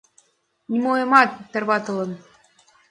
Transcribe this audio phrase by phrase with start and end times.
[0.71, 2.11] Нимоэмат тарваталын